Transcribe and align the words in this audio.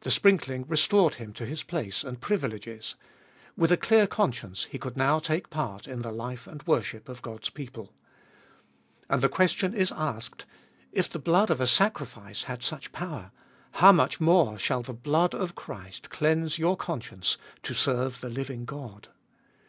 The 0.00 0.10
sprinkling 0.10 0.66
restored 0.66 1.14
him 1.14 1.32
to 1.34 1.46
his 1.46 1.62
place 1.62 2.02
and 2.02 2.20
privileges; 2.20 2.96
with 3.56 3.70
a 3.70 3.76
clear 3.76 4.08
conscience 4.08 4.64
he 4.64 4.78
could 4.80 4.94
300 4.94 4.94
Gbe 4.96 5.06
Dotiest 5.06 5.14
of 5.14 5.14
now 5.14 5.18
take 5.34 5.50
part 5.50 5.86
in 5.86 6.02
the 6.02 6.10
life 6.10 6.48
and 6.48 6.62
worship 6.66 7.08
of 7.08 7.22
God's 7.22 7.50
people. 7.50 7.92
And 9.08 9.22
the 9.22 9.28
question 9.28 9.72
is 9.72 9.92
asked— 9.92 10.44
If 10.92 11.08
the 11.08 11.20
blood 11.20 11.50
of 11.50 11.60
a 11.60 11.68
sacrifice 11.68 12.42
had 12.42 12.64
such 12.64 12.90
power, 12.90 13.30
how 13.74 13.92
much 13.92 14.20
more 14.20 14.58
shall 14.58 14.82
the 14.82 14.92
blood 14.92 15.36
of 15.36 15.54
Christ 15.54 16.10
cleanse 16.10 16.58
your 16.58 16.76
conscience 16.76 17.38
to 17.62 17.74
serve 17.74 18.22
the 18.22 18.30
living 18.30 18.64
God? 18.64 19.06